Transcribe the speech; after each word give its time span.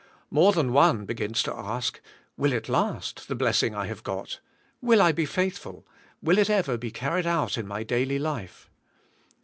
More 0.31 0.51
than 0.51 0.73
one 0.73 1.05
beg"ins 1.05 1.43
to 1.43 1.53
ask, 1.53 2.01
"Will 2.35 2.53
it 2.53 2.67
last, 2.67 3.27
the 3.27 3.35
blessing 3.35 3.75
I 3.75 3.85
have 3.85 4.01
got? 4.01 4.39
Will 4.81 4.99
I 4.99 5.11
be 5.11 5.27
faithful? 5.27 5.85
Will 6.23 6.39
it 6.39 6.49
ever 6.49 6.75
be 6.75 6.89
carried 6.89 7.27
out 7.27 7.55
in 7.55 7.67
my 7.67 7.83
dail}^ 7.83 8.19
life?" 8.19 8.67